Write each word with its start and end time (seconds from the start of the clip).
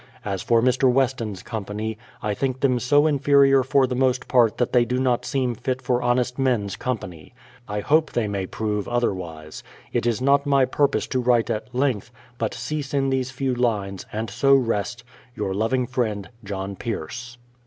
As 0.25 0.41
for 0.41 0.63
Mr. 0.63 0.91
Weston's 0.91 1.43
company, 1.43 1.95
I 2.23 2.33
think 2.33 2.61
them 2.61 2.79
so 2.79 3.05
inferior 3.05 3.61
for 3.61 3.85
the 3.85 3.93
most 3.93 4.27
part 4.27 4.57
that 4.57 4.73
they 4.73 4.83
do 4.83 4.97
not 4.99 5.25
seem 5.25 5.55
iit 5.55 5.79
for 5.79 6.01
honest 6.01 6.39
men's 6.39 6.75
company. 6.75 7.35
I 7.67 7.81
hope 7.81 8.11
they 8.11 8.27
may 8.27 8.47
prove 8.47 8.87
otherw^ise. 8.87 9.61
It 9.93 10.07
is 10.07 10.19
not 10.19 10.47
my 10.47 10.65
purpose 10.65 11.05
to 11.05 11.19
write 11.21 11.51
at 11.51 11.67
length, 11.75 12.09
but 12.39 12.55
cease 12.55 12.95
in 12.95 13.11
these 13.11 13.29
few 13.29 13.53
lines, 13.53 14.07
and 14.11 14.27
so 14.31 14.55
rest, 14.55 15.03
Your 15.35 15.53
loving 15.53 15.85
friend, 15.85 16.29
JOHN 16.43 16.77
PIERCE. 16.77 17.37